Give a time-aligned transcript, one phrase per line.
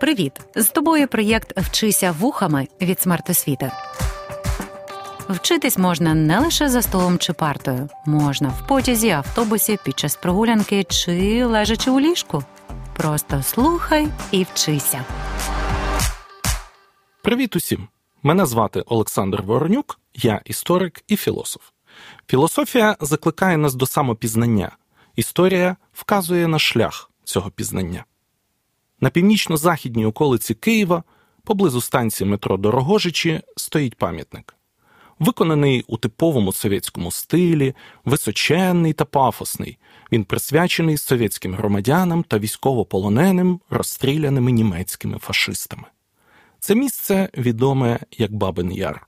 [0.00, 0.32] Привіт!
[0.54, 3.72] З тобою проєкт Вчися вухами від смертосвіти.
[5.28, 10.84] Вчитись можна не лише за столом чи партою, можна в потязі, автобусі, під час прогулянки
[10.84, 12.44] чи лежачи у ліжку.
[12.96, 15.04] Просто слухай і вчися.
[17.22, 17.88] Привіт усім!
[18.22, 21.62] Мене звати Олександр Воронюк, я історик і філософ.
[22.26, 24.76] Філософія закликає нас до самопізнання.
[25.16, 28.04] Історія вказує на шлях цього пізнання.
[29.00, 31.02] На північно-західній околиці Києва,
[31.44, 34.54] поблизу станції метро Дорогожичі, стоїть пам'ятник.
[35.18, 37.74] Виконаний у типовому совєтському стилі,
[38.04, 39.78] височенний та пафосний.
[40.12, 45.84] Він присвячений совєтським громадянам та військовополоненим, розстріляними німецькими фашистами.
[46.60, 49.06] Це місце відоме як Бабин Яр.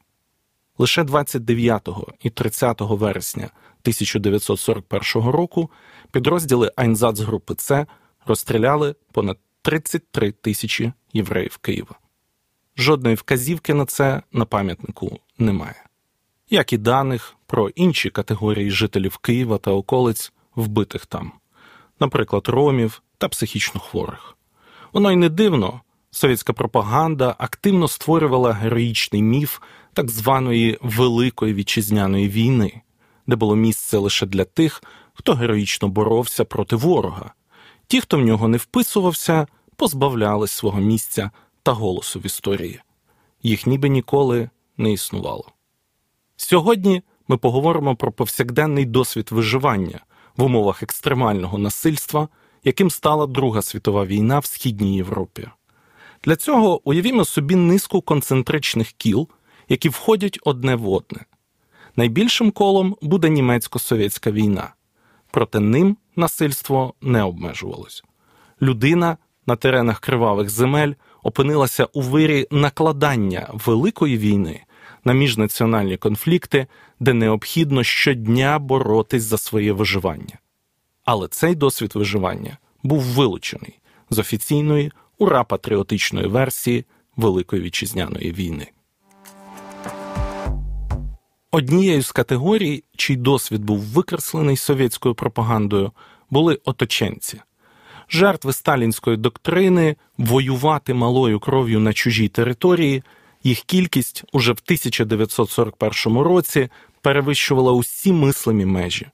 [0.79, 1.89] Лише 29
[2.23, 5.71] і 30 вересня 1941 року
[6.13, 7.87] підрозділи Айнзацгрупи С
[8.27, 11.95] розстріляли понад 33 тисячі євреїв Києва.
[12.77, 15.85] Жодної вказівки на це на пам'ятнику немає,
[16.51, 21.33] як і даних про інші категорії жителів Києва та околиць, вбитих там,
[22.01, 24.37] наприклад, ромів та психічно хворих.
[24.93, 29.61] Воно й не дивно, совєтська пропаганда активно створювала героїчний міф
[29.93, 32.83] так званої Великої вітчизняної війни,
[33.27, 34.83] де було місце лише для тих,
[35.15, 37.33] хто героїчно боровся проти ворога.
[37.91, 39.47] Ті, хто в нього не вписувався,
[39.77, 41.31] позбавлялись свого місця
[41.63, 42.81] та голосу в історії.
[43.43, 45.53] Їх ніби ніколи не існувало.
[46.37, 50.01] Сьогодні ми поговоримо про повсякденний досвід виживання
[50.37, 52.29] в умовах екстремального насильства,
[52.65, 55.49] яким стала Друга світова війна в Східній Європі.
[56.25, 59.29] Для цього уявімо собі низку концентричних кіл,
[59.69, 61.25] які входять одне в одне.
[61.97, 64.75] Найбільшим колом буде німецько-совєтська війна,
[65.31, 68.05] проте ним насильство не обмежувалось.
[68.63, 69.17] Людина
[69.47, 70.93] на теренах кривавих земель
[71.23, 74.61] опинилася у вирі накладання великої війни
[75.05, 76.67] на міжнаціональні конфлікти,
[77.01, 80.39] де необхідно щодня боротись за своє виживання.
[81.05, 83.79] Але цей досвід виживання був вилучений
[84.11, 86.85] з офіційної ура патріотичної версії
[87.17, 88.67] Великої вітчизняної війни.
[91.53, 95.93] Однією з категорій, чий досвід був викреслений совєтською пропагандою,
[96.31, 97.41] були оточенці,
[98.09, 103.03] жертви сталінської доктрини воювати малою кров'ю на чужій території.
[103.45, 106.69] Їх кількість уже в 1941 році
[107.03, 109.07] перевищувала усі мислимі межі.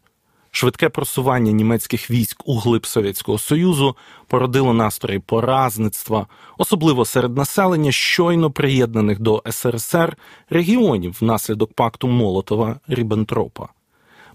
[0.57, 3.97] Швидке просування німецьких військ у глиб Совєтського Союзу
[4.27, 6.27] породило настрої поразництва,
[6.59, 10.17] особливо серед населення щойно приєднаних до СРСР
[10.51, 13.69] регіонів внаслідок пакту Молотова Ріббентропа.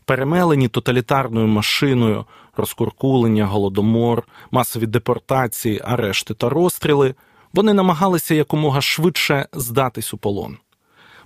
[0.05, 2.25] Перемелені тоталітарною машиною,
[2.57, 7.15] розкуркулення, голодомор, масові депортації, арешти та розстріли,
[7.53, 10.57] вони намагалися якомога швидше здатись у полон.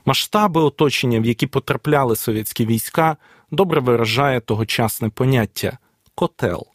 [0.05, 3.17] Масштаби оточення, в які потрапляли совєтські війська,
[3.51, 5.77] добре виражає тогочасне поняття
[6.15, 6.67] котел.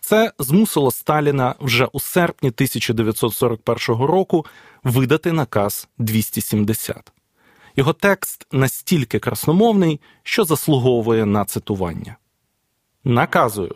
[0.00, 4.46] Це змусило Сталіна вже у серпні 1941 року
[4.84, 7.12] видати наказ 270.
[7.76, 12.16] Його текст настільки красномовний, що заслуговує на цитування.
[13.04, 13.74] Наказую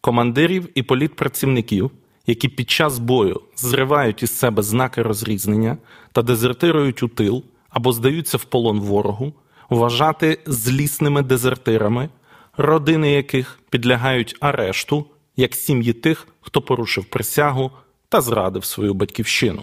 [0.00, 1.90] командирів і політпрацівників,
[2.26, 5.78] які під час бою зривають із себе знаки розрізнення
[6.12, 9.32] та дезертирують у тил або здаються в полон ворогу,
[9.70, 12.08] вважати злісними дезертирами,
[12.56, 17.70] родини яких підлягають арешту як сім'ї тих, хто порушив присягу
[18.08, 19.62] та зрадив свою батьківщину.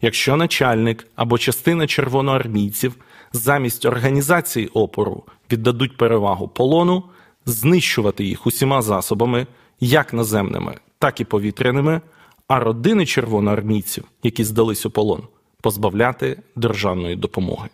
[0.00, 2.94] Якщо начальник або частина червоноармійців
[3.32, 7.04] замість організації опору віддадуть перевагу полону,
[7.46, 9.46] знищувати їх усіма засобами,
[9.80, 12.00] як наземними, так і повітряними,
[12.48, 15.22] а родини червоноармійців, які здались у полон,
[15.60, 17.68] позбавляти державної допомоги.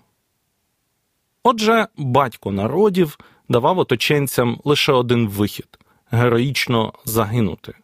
[1.42, 5.78] Отже, батько народів давав оточенцям лише один вихід
[6.10, 7.74] героїчно загинути.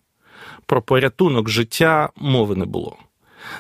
[0.66, 2.96] Про порятунок життя мови не було.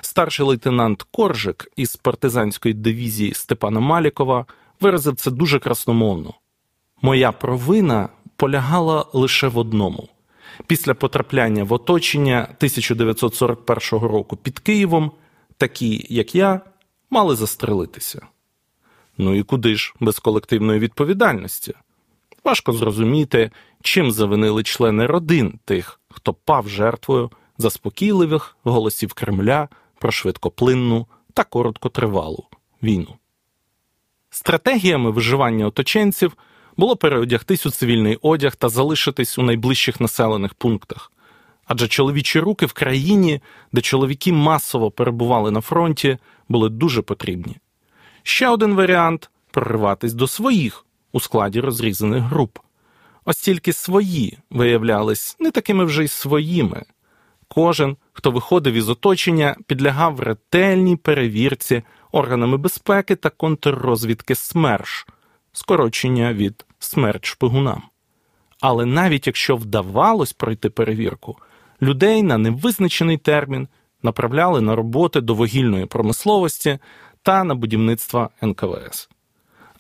[0.00, 4.46] Старший лейтенант Коржик із партизанської дивізії Степана Малікова
[4.80, 6.34] виразив це дуже красномовно.
[7.02, 10.08] Моя провина полягала лише в одному.
[10.66, 15.12] Після потрапляння в оточення 1941 року під Києвом
[15.56, 16.60] такі, як я,
[17.10, 18.26] мали застрелитися.
[19.18, 21.74] Ну і куди ж без колективної відповідальності?
[22.44, 23.50] Важко зрозуміти,
[23.82, 29.68] чим завинили члени родин тих, хто пав жертвою заспокійливих голосів Кремля
[29.98, 32.44] про швидкоплинну та короткотривалу
[32.82, 33.16] війну.
[34.30, 36.36] Стратегіями виживання оточенців
[36.76, 41.12] було переодягтись у цивільний одяг та залишитись у найближчих населених пунктах,
[41.66, 43.40] Адже чоловічі руки в країні,
[43.72, 46.18] де чоловіки масово перебували на фронті,
[46.48, 47.56] були дуже потрібні.
[48.28, 52.58] Ще один варіант прориватись до своїх у складі розрізаних груп.
[53.24, 56.82] Ось тільки свої виявлялись не такими вже й своїми.
[57.48, 61.82] Кожен, хто виходив із оточення, підлягав ретельній перевірці
[62.12, 65.06] органами безпеки та контррозвідки СМЕРШ,
[65.52, 67.82] скорочення від смерть шпигунам.
[68.60, 71.36] Але навіть якщо вдавалось пройти перевірку,
[71.82, 73.68] людей на невизначений термін
[74.02, 76.78] направляли на роботи до вугільної промисловості
[77.28, 79.08] та на будівництво НКВС.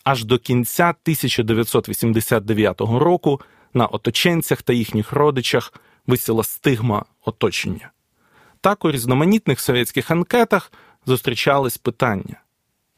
[0.04, 3.40] Аж до кінця 1989 року
[3.74, 5.74] на оточенцях та їхніх родичах
[6.06, 7.90] висіла стигма оточення.
[8.60, 10.72] Так у різноманітних совєтських анкетах
[11.06, 12.42] зустрічались питання: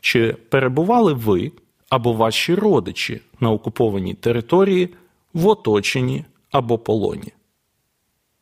[0.01, 1.53] чи перебували ви
[1.89, 4.95] або ваші родичі на окупованій території
[5.33, 7.33] в оточенні або полоні?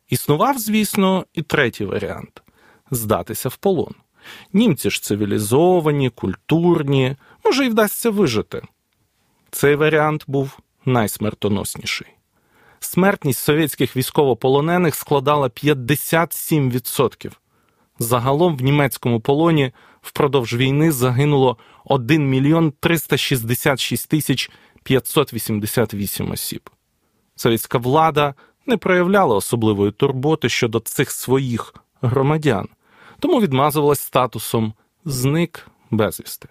[0.09, 2.43] Існував, звісно, і третій варіант
[2.91, 3.95] здатися в полон.
[4.53, 8.63] Німці ж цивілізовані, культурні, може, й вдасться вижити.
[9.51, 12.07] Цей варіант був найсмертоносніший.
[12.81, 17.33] Смертність совєтських військовополонених складала 57%.
[17.99, 19.73] Загалом в німецькому полоні
[20.03, 24.51] впродовж війни загинуло 1 мільйон 366 тисяч
[24.83, 26.71] 588 осіб.
[27.37, 28.35] Совєтська влада
[28.67, 32.69] не проявляла особливої турботи щодо цих своїх громадян,
[33.21, 34.73] тому відмазувалась статусом
[35.05, 36.49] зник безвісти.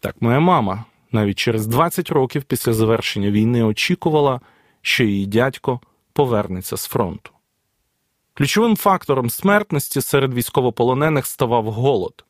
[0.00, 4.40] Так, моя мама навіть через 20 років після завершення війни очікувала,
[4.82, 5.80] що її дядько
[6.12, 7.30] повернеться з фронту.
[8.34, 12.24] Ключовим фактором смертності серед військовополонених ставав голод.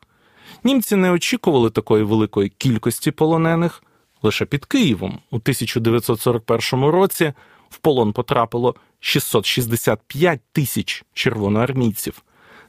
[0.64, 3.82] Німці не очікували такої великої кількості полонених.
[4.22, 7.32] Лише під Києвом у 1941 році
[7.70, 12.22] в полон потрапило 665 тисяч червоноармійців,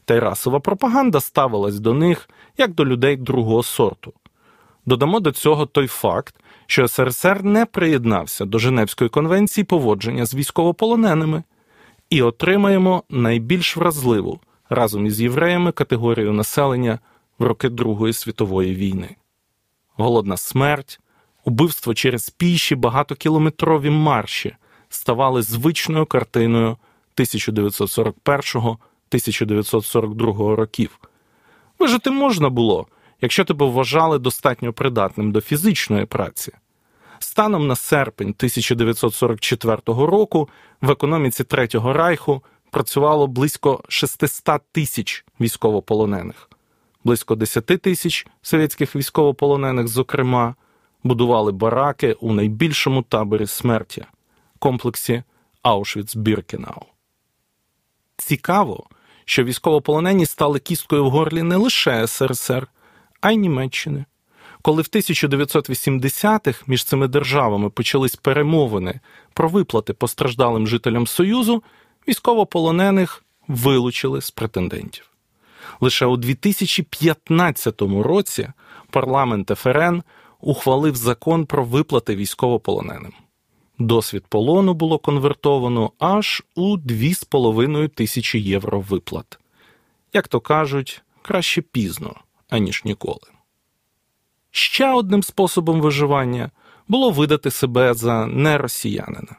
[0.05, 4.13] та й расова пропаганда ставилась до них як до людей другого сорту.
[4.85, 6.35] Додамо до цього той факт,
[6.67, 11.43] що СРСР не приєднався до Женевської конвенції поводження з військовополоненими,
[12.09, 14.39] і отримаємо найбільш вразливу
[14.69, 16.99] разом із євреями категорію населення
[17.39, 19.15] в роки Другої світової війни.
[19.95, 20.99] Голодна смерть,
[21.45, 24.55] убивство через піші багатокілометрові марші
[24.89, 26.77] ставали звичною картиною
[29.13, 30.99] 1941-1942 років.
[31.79, 32.87] Вижити можна було,
[33.21, 36.51] якщо тебе вважали достатньо придатним до фізичної праці.
[37.19, 40.49] Станом на серпень 1944 року
[40.81, 46.49] в економіці Третього Райху працювало близько 600 тисяч військовополонених,
[47.03, 50.55] близько 10 тисяч совєтських військовополонених, зокрема,
[51.03, 54.05] будували бараки у найбільшому таборі смерті
[54.59, 55.23] комплексі
[55.63, 56.81] Аушвіц-Біркенау.
[58.17, 58.83] Цікаво,
[59.25, 62.67] що військовополонені стали кісткою в горлі не лише СРСР,
[63.21, 64.05] а й Німеччини.
[64.61, 68.99] Коли в 1980-х між цими державами почались перемовини
[69.33, 71.63] про виплати постраждалим жителям Союзу,
[72.07, 75.09] військовополонених вилучили з претендентів.
[75.81, 78.47] Лише у 2015 році
[78.89, 80.03] парламент ФРН
[80.41, 83.13] ухвалив закон про виплати військовополоненим.
[83.79, 89.39] Досвід полону було конвертовано аж у 2,5 тисячі євро виплат.
[90.13, 92.15] Як то кажуть, краще пізно,
[92.49, 93.19] аніж ніколи.
[94.51, 96.51] Ще одним способом виживання
[96.87, 99.35] було видати себе за неросіянина.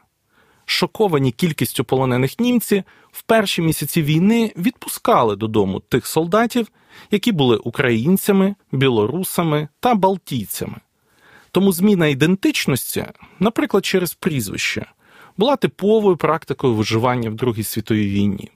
[0.65, 6.67] Шоковані кількістю полонених німці в перші місяці війни відпускали додому тих солдатів,
[7.11, 10.77] які були українцями, білорусами та балтійцями.
[11.55, 13.05] Тому зміна ідентичності,
[13.39, 14.85] наприклад, через прізвище,
[15.37, 18.51] була типовою практикою виживання в Другій світовій війні.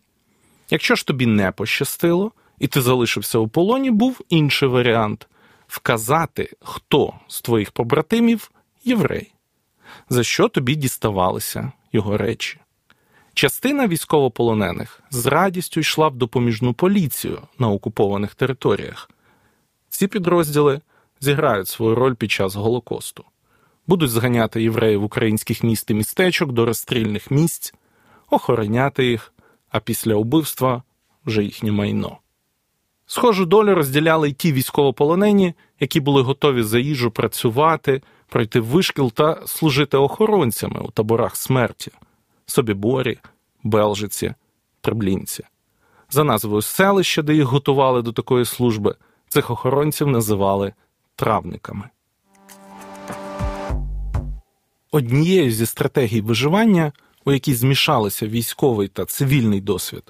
[0.69, 5.27] Якщо ж тобі не пощастило, і ти залишився у полоні, був інший варіант
[5.67, 8.51] вказати, хто з твоїх побратимів
[8.83, 9.33] єврей,
[10.09, 12.59] за що тобі діставалися його речі.
[13.33, 19.09] Частина військовополонених з радістю йшла в допоміжну поліцію на окупованих територіях.
[19.89, 20.81] Ці підрозділи
[21.19, 23.23] зіграють свою роль під час Голокосту,
[23.87, 27.73] будуть зганяти євреїв українських міст і містечок до розстрільних місць,
[28.29, 29.33] охороняти їх,
[29.69, 30.83] а після убивства
[31.25, 32.17] вже їхнє майно.
[33.05, 39.47] Схожу долю розділяли й ті військовополонені, які були готові за їжу працювати, пройти вишкіл та
[39.47, 41.91] служити охоронцями у таборах смерті
[42.45, 43.19] Собіборі,
[43.63, 44.33] Белжиці,
[44.81, 45.43] Треблінці.
[46.09, 48.95] За назвою селища, де їх готували до такої служби,
[49.27, 50.73] цих охоронців називали
[51.19, 51.89] травниками.
[54.91, 56.91] Однією зі стратегій виживання
[57.25, 60.03] у якій змішалися військовий та цивільний досвід,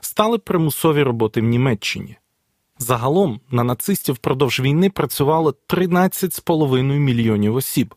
[0.00, 2.16] стали примусові роботи в Німеччині.
[2.78, 7.94] Загалом на нацистів впродовж війни працювало 13,5 мільйонів осіб,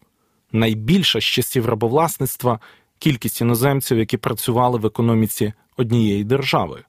[0.51, 2.59] найбільша з часів рабовласництва
[3.00, 6.83] кількість іноземців, які працювали в економіці однієї держави.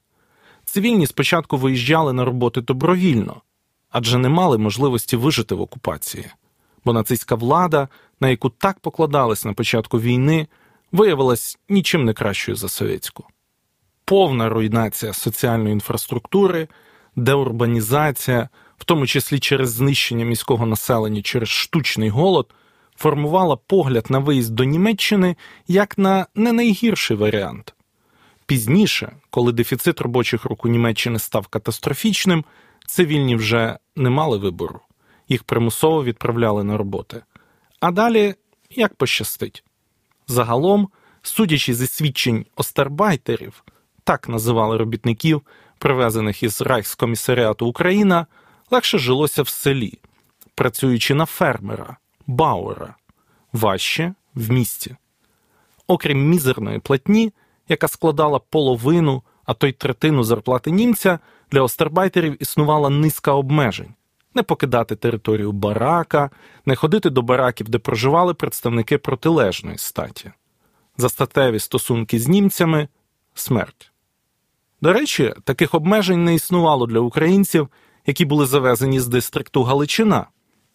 [0.65, 3.41] Цивільні спочатку виїжджали на роботи добровільно,
[3.89, 6.25] адже не мали можливості вижити в окупації,
[6.85, 7.87] бо нацистська влада,
[8.19, 10.47] на яку так покладались на початку війни,
[10.91, 13.25] виявилась нічим не кращою за совєтську.
[14.05, 16.67] Повна руйнація соціальної інфраструктури,
[17.15, 22.53] деурбанізація, в тому числі через знищення міського населення через штучний голод,
[22.95, 25.35] формувала погляд на виїзд до Німеччини
[25.67, 27.73] як на не найгірший варіант.
[28.45, 32.45] Пізніше, коли дефіцит робочих рук у Німеччини став катастрофічним,
[32.89, 34.79] цивільні вже не мали вибору,
[35.29, 37.23] їх примусово відправляли на роботи.
[37.79, 38.35] А далі
[38.69, 39.63] як пощастить.
[40.27, 40.89] Загалом,
[41.21, 43.63] судячи зі свідчень остарбайтерів,
[44.03, 45.41] так називали робітників,
[45.77, 48.25] привезених із Райхскомісаріату Україна,
[48.71, 49.99] легше жилося в селі,
[50.55, 52.95] працюючи на фермера, бауера,
[53.53, 54.95] важче в місті.
[55.87, 57.33] Окрім мізерної платні,
[57.69, 61.19] яка складала половину, а то й третину зарплати німця,
[61.51, 63.93] для остербайтерів існувала низка обмежень
[64.35, 66.29] не покидати територію барака,
[66.65, 70.31] не ходити до бараків, де проживали представники протилежної статі,
[70.97, 72.87] за статеві стосунки з німцями
[73.33, 73.91] смерть.
[74.81, 77.67] До речі, таких обмежень не існувало для українців,
[78.05, 80.27] які були завезені з дистрикту Галичина,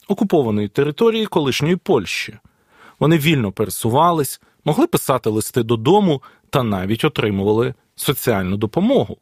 [0.09, 2.39] окупованої території колишньої Польщі.
[2.99, 9.17] Вони вільно пересувались, могли писати листи додому та навіть отримували соціальну допомогу.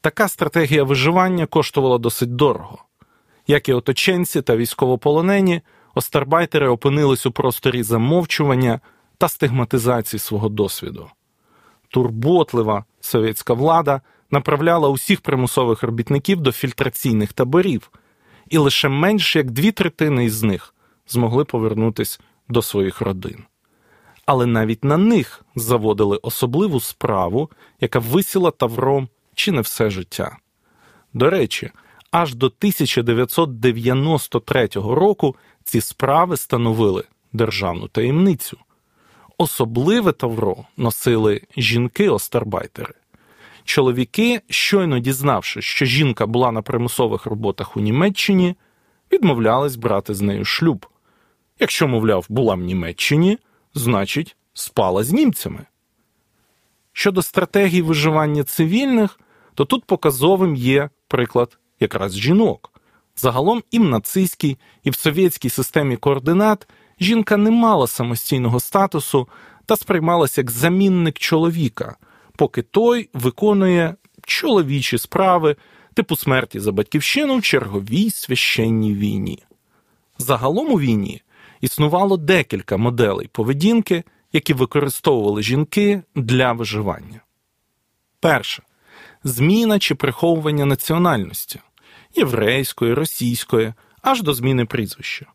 [0.00, 2.84] Така стратегія виживання коштувала досить дорого.
[3.46, 5.60] Як і оточенці та військовополонені,
[5.94, 8.80] остарбайтери опинились у просторі замовчування
[9.18, 11.10] та стигматизації свого досвіду.
[11.88, 17.90] Турботлива совєтська влада направляла усіх примусових робітників до фільтраційних таборів,
[18.48, 20.74] і лише менш як дві третини із них
[21.08, 23.44] змогли повернутися до своїх родин.
[24.26, 29.08] Але навіть на них заводили особливу справу, яка висіла тавром
[29.40, 30.36] чи не все життя.
[31.14, 31.70] До речі,
[32.10, 38.58] аж до 1993 року ці справи становили державну таємницю.
[39.38, 42.94] Особливе тавро носили жінки-остарбайтери.
[43.64, 48.56] Чоловіки, щойно дізнавшись, що жінка була на примусових роботах у Німеччині,
[49.12, 50.86] відмовлялись брати з нею шлюб.
[51.58, 53.38] Якщо, мовляв, була в Німеччині,
[53.74, 55.66] значить, спала з німцями.
[56.92, 59.18] Щодо стратегії виживання цивільних,
[59.54, 62.72] то тут показовим є приклад якраз жінок.
[63.16, 66.68] Загалом і в нацистській, і в совєтській системі координат
[67.00, 69.28] жінка не мала самостійного статусу
[69.66, 71.96] та сприймалася як замінник чоловіка,
[72.36, 75.56] поки той виконує чоловічі справи
[75.94, 79.38] типу смерті за батьківщину в черговій священній війні.
[80.18, 81.22] Загалом у війні
[81.60, 87.20] існувало декілька моделей поведінки, які використовували жінки для виживання.
[88.20, 88.62] Перше
[89.24, 91.60] зміна чи приховування національності
[92.16, 93.72] єврейської, російської,
[94.02, 95.26] аж до зміни прізвища.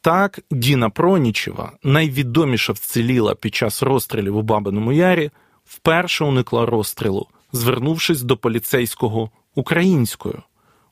[0.00, 5.30] Так, Діна Пронічева, найвідоміша вціліла під час розстрілів у Бабиному Ярі,
[5.64, 10.42] вперше уникла розстрілу, звернувшись до поліцейського українською.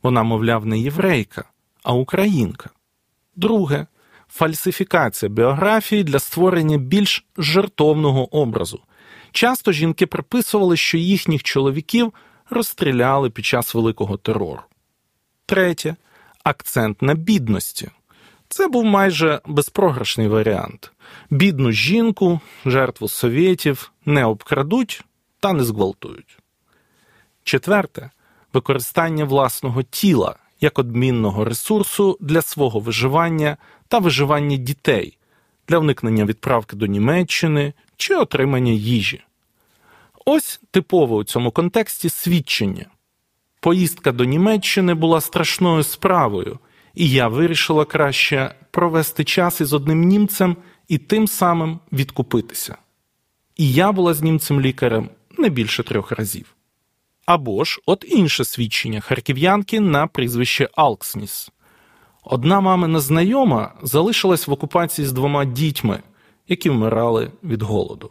[0.02, 1.44] Вона, мовляв, не єврейка,
[1.82, 2.70] а українка.
[3.36, 3.86] Друге
[4.28, 8.80] фальсифікація біографії для створення більш жертовного образу.
[9.36, 12.12] Часто жінки приписували, що їхніх чоловіків
[12.50, 14.60] розстріляли під час великого терору.
[15.46, 15.96] Третє
[16.44, 17.90] акцент на бідності.
[18.48, 20.92] Це був майже безпрограшний варіант.
[21.30, 25.04] Бідну жінку, жертву совєтів не обкрадуть
[25.40, 26.38] та не зґвалтують.
[27.44, 28.10] Четверте
[28.52, 33.56] використання власного тіла як одмінного ресурсу для свого виживання
[33.88, 35.18] та виживання дітей,
[35.68, 39.22] для уникнення відправки до Німеччини чи отримання їжі.
[40.24, 42.86] Ось типове у цьому контексті свідчення.
[43.60, 46.58] Поїздка до Німеччини була страшною справою,
[46.94, 50.56] і я вирішила краще провести час із одним німцем
[50.88, 52.76] і тим самим відкупитися.
[53.56, 56.54] І я була з німцем лікарем не більше трьох разів.
[57.26, 61.50] Або ж от інше свідчення харків'янки на прізвище Алксніс.
[62.24, 66.02] Одна мамина знайома залишилась в окупації з двома дітьми,
[66.48, 68.10] які вмирали від голоду.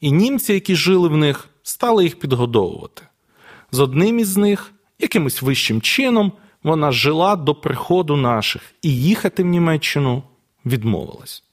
[0.00, 3.02] І німці, які жили в них, стали їх підгодовувати.
[3.72, 9.46] З одним із них, якимось вищим чином, вона жила до приходу наших і їхати в
[9.46, 10.22] Німеччину
[10.66, 11.44] відмовилась.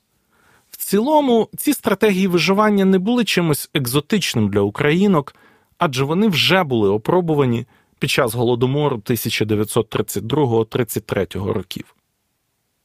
[0.69, 5.35] В цілому, ці стратегії виживання не були чимось екзотичним для українок,
[5.77, 7.65] адже вони вже були опробувані
[7.99, 11.95] під час голодомору 1932-33 років.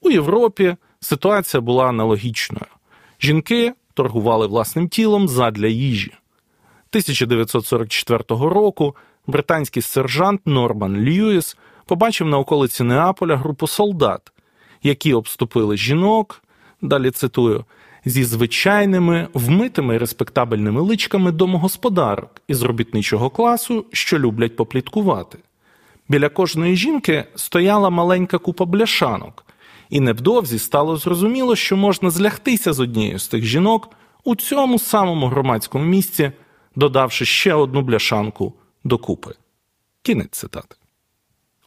[0.00, 2.75] У Європі ситуація була аналогічною.
[3.20, 6.12] Жінки торгували власним тілом задля їжі.
[6.90, 8.96] 1944 року
[9.26, 11.56] британський сержант Норман Льюіс
[11.86, 14.32] побачив на околиці Неаполя групу солдат,
[14.82, 16.42] які обступили жінок,
[16.82, 17.64] далі цитую,
[18.04, 25.38] зі звичайними вмитими респектабельними личками домогосподарок із робітничого класу, що люблять попліткувати.
[26.08, 29.45] Біля кожної жінки стояла маленька купа бляшанок,
[29.90, 33.90] і невдовзі стало зрозуміло, що можна злягтися з однією з тих жінок
[34.24, 36.32] у цьому самому громадському місці,
[36.76, 39.34] додавши ще одну бляшанку докупи.
[40.02, 40.76] Кінець цитати.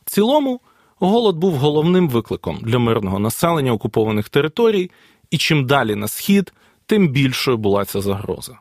[0.05, 0.61] В цілому,
[0.99, 4.91] голод був головним викликом для мирного населення окупованих територій,
[5.31, 6.53] і чим далі на схід,
[6.85, 8.59] тим більшою була ця загроза.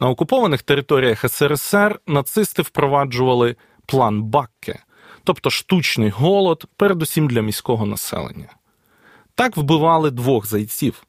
[0.00, 4.78] На окупованих територіях СРСР нацисти впроваджували план Бакке,
[5.24, 8.48] тобто штучний голод, передусім для міського населення.
[9.34, 11.06] Так вбивали двох зайців,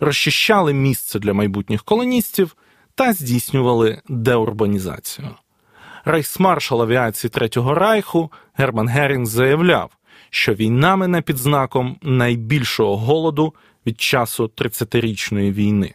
[0.00, 2.56] розчищали місце для майбутніх колоністів
[2.94, 5.28] та здійснювали деурбанізацію.
[6.04, 9.90] Рейхсмаршал авіації Третього Райху Герман Герінг заявляв,
[10.30, 13.54] що війна мине під знаком найбільшого голоду
[13.86, 15.94] від часу 30-річної війни.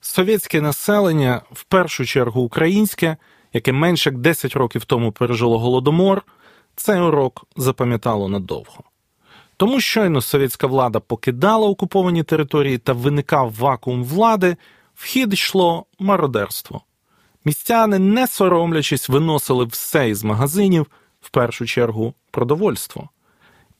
[0.00, 3.16] Совєтське населення, в першу чергу українське,
[3.52, 6.22] яке менше як 10 років тому пережило голодомор,
[6.76, 8.84] цей урок запам'ятало надовго.
[9.62, 14.56] Тому щойно совєтська влада покидала окуповані території та виникав вакуум влади,
[14.94, 16.82] в хід йшло мародерство.
[17.44, 20.86] Містяни, не соромлячись, виносили все із магазинів,
[21.20, 23.08] в першу чергу, продовольство.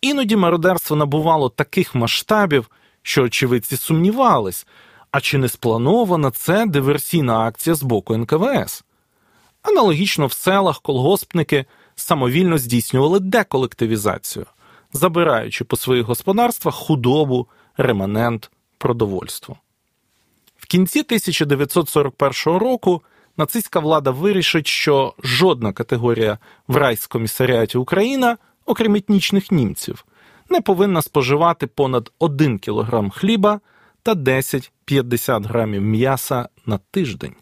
[0.00, 2.70] Іноді мародерство набувало таких масштабів,
[3.02, 4.66] що очевидці сумнівались,
[5.10, 8.84] а чи не спланована це диверсійна акція з боку НКВС.
[9.62, 11.64] Аналогічно в селах колгоспники
[11.96, 14.46] самовільно здійснювали деколективізацію,
[14.93, 19.57] забираючи по своїх господарствах худобу, реманент, продовольство.
[20.57, 23.02] В кінці 1941 року
[23.37, 30.05] нацистська влада вирішить, що жодна категорія в райскомісаріаті Україна, окрім етнічних німців,
[30.50, 33.61] не повинна споживати понад 1 кг хліба
[34.02, 37.35] та 10-50 грамів м'яса на тиждень.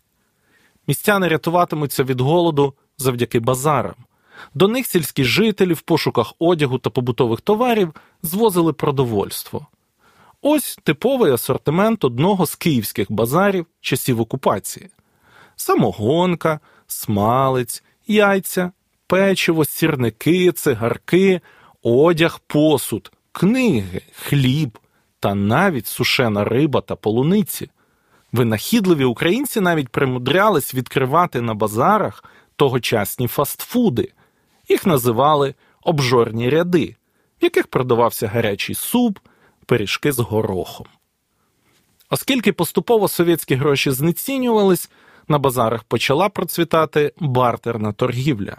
[0.89, 3.95] Містяни рятуватимуться від голоду завдяки базарам.
[4.55, 9.67] До них сільські жителі в пошуках одягу та побутових товарів звозили продовольство.
[10.43, 14.91] Ось типовий асортимент одного з київських базарів часів окупації:
[15.57, 18.73] самогонка, смалець, яйця,
[19.07, 21.41] печиво, сірники, цигарки,
[21.83, 24.79] одяг, посуд, книги, хліб
[25.21, 27.71] та навіть сушена риба та полуниці.
[28.33, 32.25] Винахідливі українці навіть примудрялись відкривати на базарах
[32.57, 34.13] тогочасні фастфуди.
[34.71, 36.97] Їх називали обжорні ряди,
[37.41, 39.19] в яких продавався гарячий суп,
[39.67, 40.87] пиріжки з горохом.
[42.11, 44.91] Оскільки поступово совєтські гроші знецінювались,
[45.29, 48.57] на базарах почала процвітати бартерна торгівля.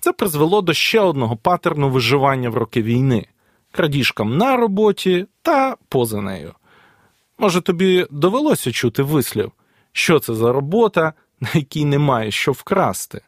[0.00, 3.26] Це призвело до ще одного патерну виживання в роки війни
[3.72, 6.54] крадіжкам на роботі та поза нею.
[7.38, 9.52] Може, тобі довелося чути вислів,
[9.92, 13.20] що це за робота, на якій немає що вкрасти.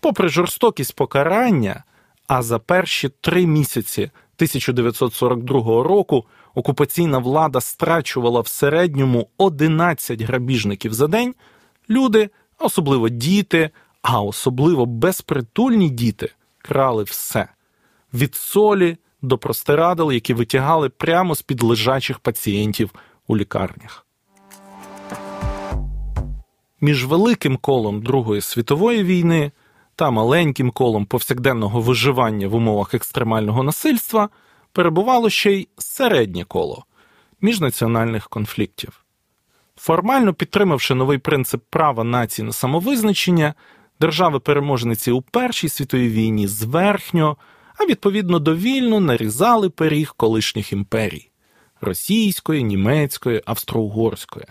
[0.00, 1.84] Попри жорстокість покарання,
[2.26, 11.06] а за перші три місяці 1942 року окупаційна влада страчувала в середньому 11 грабіжників за
[11.06, 11.34] день,
[11.90, 13.70] люди, особливо діти,
[14.02, 17.48] а особливо безпритульні діти, крали все
[18.14, 22.90] від солі до простирадел, які витягали прямо з під лежачих пацієнтів
[23.26, 24.06] у лікарнях.
[26.80, 29.52] Між великим колом Другої світової війни
[30.00, 34.28] та маленьким колом повсякденного виживання в умовах екстремального насильства
[34.72, 36.84] перебувало ще й середнє коло
[37.40, 39.04] міжнаціональних конфліктів.
[39.76, 43.54] Формально підтримавши новий принцип права нації на самовизначення,
[44.00, 47.36] держави-переможниці у Першій світовій війні зверхньо,
[47.78, 51.30] а відповідно довільно нарізали пиріг колишніх імперій
[51.80, 54.46] російської, німецької, австро-угорської.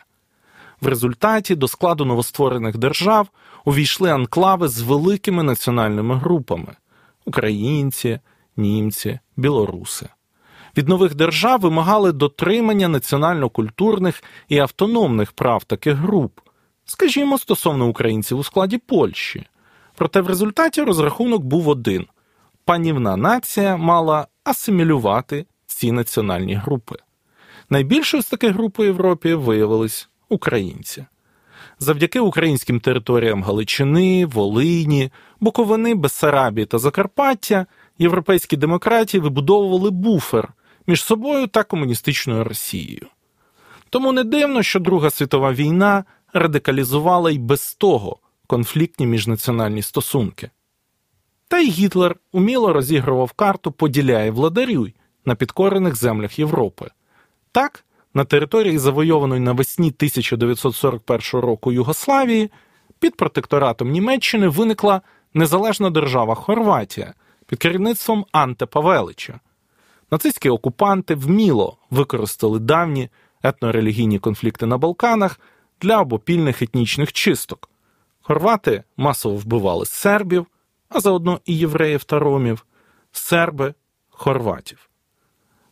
[0.81, 3.27] В результаті до складу новостворених держав
[3.69, 6.75] увійшли анклави з великими національними групами
[7.25, 8.19] українці,
[8.57, 10.09] німці, білоруси.
[10.77, 16.39] Від нових держав вимагали дотримання національно-культурних і автономних прав таких груп,
[16.85, 19.45] скажімо, стосовно українців у складі Польщі.
[19.95, 22.05] Проте в результаті розрахунок був один:
[22.65, 26.95] панівна нація мала асимілювати ці національні групи.
[27.69, 31.05] Найбільшою з таких груп у Європі виявились українці.
[31.79, 37.65] Завдяки українським територіям Галичини, Волині, Буковини, Бессарабії та Закарпаття
[37.99, 40.53] європейські демократії вибудовували буфер
[40.87, 43.07] між собою та комуністичною Росією.
[43.89, 50.49] Тому не дивно, що Друга світова війна радикалізувала й без того конфліктні міжнаціональні стосунки.
[51.47, 56.89] Та й Гітлер уміло розігрував карту поділяє владарюй на підкорених землях Європи.
[57.51, 57.85] Так,
[58.19, 62.51] на території завойованої навесні 1941 року Югославії
[62.99, 65.01] під протекторатом Німеччини виникла
[65.33, 67.13] незалежна держава Хорватія
[67.45, 69.39] під керівництвом Анте Павелича.
[70.11, 73.09] Нацистські окупанти вміло використали давні
[73.43, 75.39] етнорелігійні конфлікти на Балканах
[75.81, 77.69] для обопільних етнічних чисток.
[78.21, 80.45] Хорвати масово вбивали сербів,
[80.89, 82.65] а заодно і євреїв та ромів,
[83.11, 83.73] серби
[84.09, 84.89] хорватів.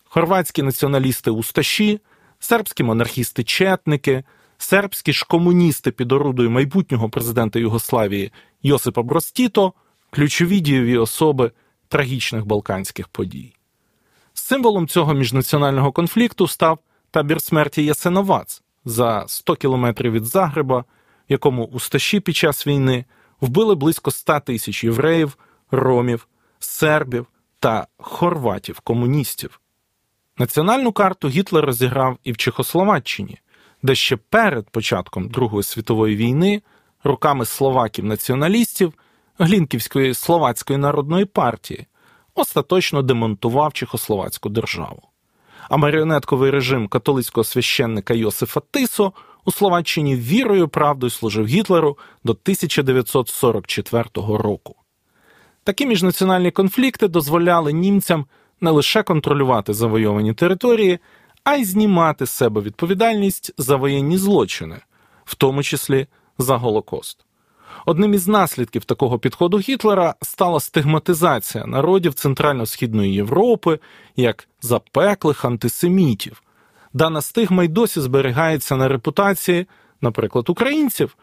[0.03, 1.99] Хорватські націоналісти усташі,
[2.39, 4.23] сербські монархісти-четники,
[4.57, 8.31] сербські ж комуністи під орудою майбутнього президента Югославії
[8.63, 9.73] Йосипа Бростіто
[10.09, 11.51] ключові дієві особи
[11.87, 13.53] трагічних балканських подій.
[14.33, 16.79] Символом цього міжнаціонального конфлікту став
[17.11, 20.85] табір смерті Ясиновац за 100 кілометрів від Загреба, в
[21.29, 23.05] якому усташі під час війни
[23.41, 25.37] вбили близько 100 тисяч євреїв,
[25.71, 26.27] ромів,
[26.59, 27.27] сербів
[27.59, 29.59] та хорватів-комуністів.
[30.37, 33.37] Національну карту Гітлер розіграв і в Чехословаччині,
[33.83, 36.61] де ще перед початком Другої світової війни
[37.03, 38.93] руками словаків-націоналістів
[39.39, 41.85] Глінківської словацької народної партії
[42.35, 45.01] остаточно демонтував Чехословацьку державу.
[45.69, 49.13] А маріонетковий режим католицького священника Йосифа Тисо
[49.45, 54.75] у Словаччині вірою і правдою служив Гітлеру до 1944 року.
[55.63, 58.25] Такі міжнаціональні конфлікти дозволяли німцям
[58.61, 60.99] не лише контролювати завойовані території,
[61.43, 64.77] а й знімати з себе відповідальність за воєнні злочини,
[65.25, 67.17] в тому числі за Голокост.
[67.85, 73.79] Одним із наслідків такого підходу Гітлера стала стигматизація народів Центрально-Східної Європи
[74.15, 76.43] як запеклих антисемітів.
[76.93, 79.65] Дана стигма й досі зберігається на репутації,
[80.01, 81.17] наприклад, українців,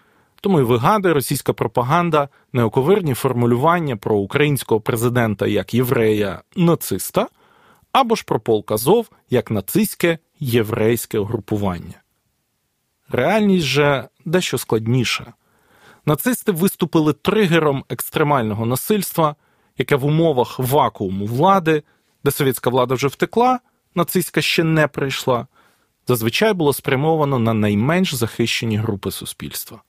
[0.44, 7.28] тому й вигадує російська пропаганда неоковирні формулювання про українського президента як єврея нациста
[7.92, 12.02] або ж про полк Азов як нацистське єврейське угрупування.
[13.08, 15.32] Реальність же дещо складніша.
[16.06, 19.36] Нацисти виступили тригером екстремального насильства,
[19.78, 21.82] яке в умовах вакууму влади,
[22.24, 23.60] де совєтська влада вже втекла,
[23.94, 25.46] нацистська ще не прийшла,
[26.08, 29.82] зазвичай було спрямовано на найменш захищені групи суспільства.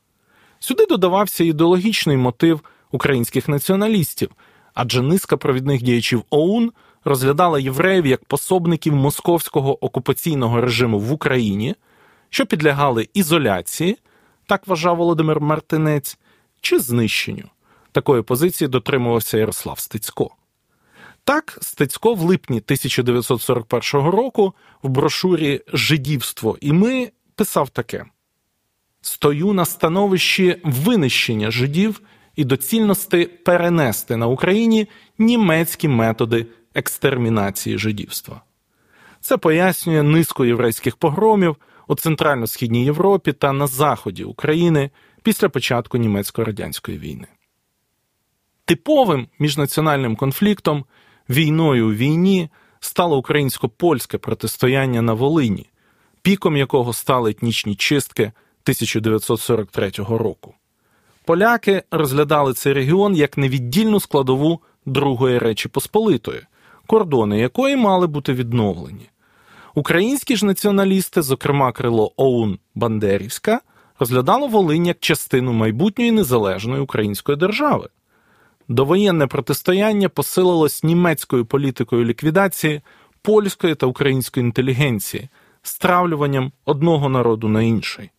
[0.60, 4.30] Сюди додавався ідеологічний мотив українських націоналістів,
[4.74, 6.72] адже низка провідних діячів ОУН
[7.06, 11.76] розглядала євреїв як пособників московського окупаційного режиму в Україні,
[12.30, 13.98] що підлягали ізоляції,
[14.48, 16.18] так вважав Володимир Мартинець,
[16.62, 17.50] чи знищенню.
[17.92, 20.30] Такої позиції дотримувався Ярослав Стецько.
[21.24, 28.06] Так, Стецько в липні 1941 року в брошурі Жидівство і ми писав таке:
[29.08, 32.02] Стою на становищі винищення жидів
[32.36, 34.88] і доцільності перенести на Україні
[35.18, 38.42] німецькі методи екстермінації жидівства.
[39.22, 41.56] Це пояснює низку єврейських погромів
[41.88, 44.90] у Центрально-Східній Європі та на заході України
[45.24, 47.28] після початку німецько-радянської війни.
[48.66, 50.86] Типовим міжнаціональним конфліктом,
[51.30, 55.70] війною у війні стало українсько-польське протистояння на Волині,
[56.22, 58.32] піком якого стали етнічні чистки
[58.66, 60.54] 1943 року.
[61.26, 66.42] Поляки розглядали цей регіон як невіддільну складову Другої Речі Посполитої,
[66.88, 69.10] кордони якої мали бути відновлені.
[69.76, 73.62] Українські ж націоналісти, зокрема крило ОУН Бандерівська,
[74.00, 77.90] розглядало Волинь як частину майбутньої незалежної української держави.
[78.68, 82.82] Довоєнне протистояння посилилось німецькою політикою ліквідації
[83.22, 85.30] польської та української інтелігенції,
[85.62, 88.10] стравлюванням одного народу на інший.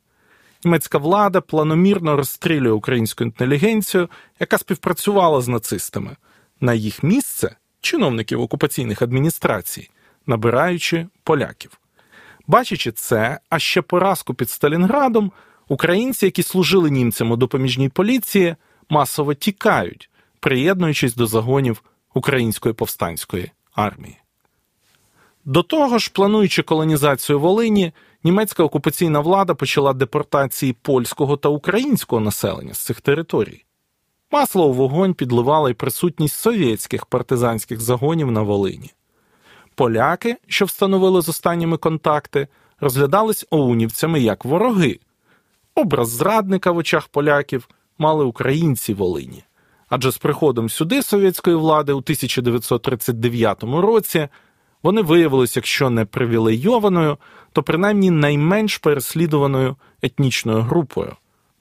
[0.64, 4.09] Німецька влада планомірно розстрілює українську інтелігенцію,
[4.40, 6.16] яка співпрацювала з нацистами,
[6.61, 9.90] на їх місце чиновників окупаційних адміністрацій,
[10.27, 11.81] набираючи поляків.
[12.47, 15.33] Бачачи це, а ще поразку під Сталінградом,
[15.69, 18.57] українці, які служили німцям у допоміжній поліції,
[18.90, 21.83] масово тікають, приєднуючись до загонів
[22.14, 24.19] української повстанської армії.
[25.45, 27.92] До того ж, плануючи колонізацію Волині,
[28.27, 33.65] німецька окупаційна влада почала депортації польського та українського населення з цих територій.
[34.33, 38.93] Масло у вогонь підливала й присутність совєтських партизанських загонів на Волині.
[39.75, 42.49] Поляки, що встановили з останніми контакти,
[42.81, 44.99] розглядались оунівцями як вороги.
[45.75, 49.45] Образ зрадника в очах поляків мали українці Волині.
[49.89, 54.29] Адже з приходом сюди совєтської влади у 1939 році
[54.87, 57.18] вони виявилися, якщо не привілейованою,
[57.53, 61.12] то принаймні найменш переслідуваною етнічною групою,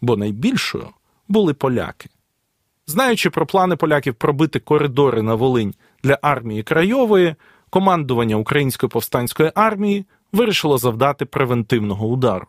[0.02, 0.88] бо найбільшою
[1.28, 2.10] були поляки.
[2.88, 7.36] Знаючи про плани поляків пробити коридори на Волинь для армії Крайової,
[7.70, 12.48] командування Української повстанської армії вирішило завдати превентивного удару.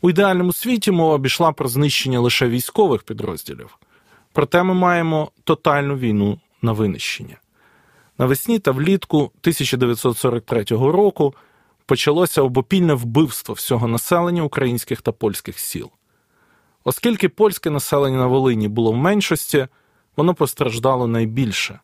[0.00, 3.78] У ідеальному світі мова обійшла про знищення лише військових підрозділів.
[4.32, 7.36] Проте ми маємо тотальну війну на винищення.
[8.18, 11.34] Навесні та влітку 1943 року
[11.86, 15.90] почалося обопільне вбивство всього населення українських та польських сіл.
[16.84, 19.66] Оскільки польське населення на Волині було в меншості,
[20.16, 21.80] воно постраждало найбільше.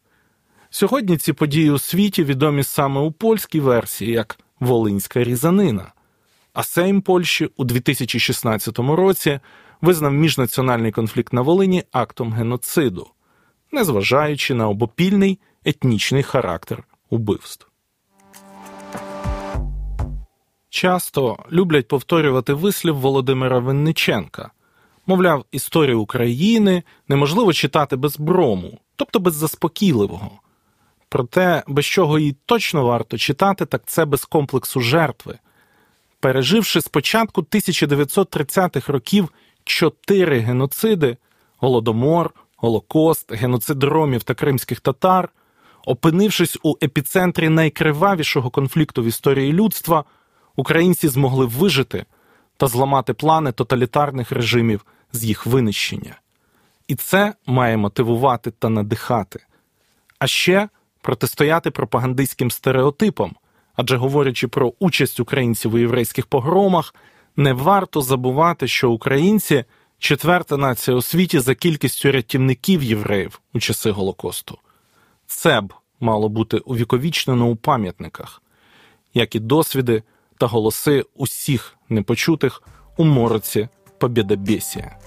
[0.71, 5.93] Сьогодні ці події у світі відомі саме у польській версії як Волинська різанина.
[6.53, 9.41] А Сейм Польщі у 2016 році
[9.81, 13.07] визнав міжнаціональний конфлікт на Волині актом геноциду,
[13.73, 17.67] незважаючи на обопільний етнічний характер убивств.
[20.69, 24.51] Часто люблять повторювати вислів Володимира Винниченка
[25.07, 30.31] мовляв, історію України неможливо читати без брому, тобто без заспокійливого.
[31.09, 35.39] Проте, без чого їй точно варто читати, так це без комплексу жертви.
[36.21, 39.29] Переживши спочатку 1930-х років
[39.65, 41.17] чотири геноциди
[41.59, 45.29] голодомор, Голокост, геноцид ромів та кримських татар,
[45.87, 50.05] опинившись у епіцентрі найкривавішого конфлікту в історії людства,
[50.57, 52.05] українці змогли вижити
[52.57, 56.15] та зламати плани тоталітарних режимів з їх винищення.
[56.89, 59.45] І це має мотивувати та надихати,
[60.19, 60.69] а ще
[61.01, 63.37] протистояти пропагандистським стереотипам,
[63.77, 66.95] адже говорячи про участь українців у єврейських погромах,
[67.37, 69.65] не варто забувати, що українці
[69.99, 74.59] четверта нація у світі за кількістю рятівників євреїв у часи Голокосту.
[75.37, 78.43] Це б мало бути увіковічнено у пам'ятниках,
[79.15, 80.03] як і досвіди
[80.39, 82.63] та голоси усіх непочутих
[82.97, 83.69] у мороці
[83.99, 84.99] Побєдобєсія.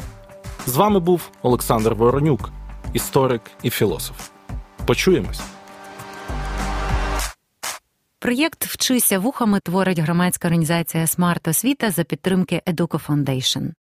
[0.66, 2.50] З вами був Олександр Воронюк,
[2.94, 4.30] історик і філософ.
[4.86, 5.42] Почуємось.
[8.20, 13.72] Проєкт Вчися вухами творить громадська організація Смарт Освіта за підтримки Educo Foundation.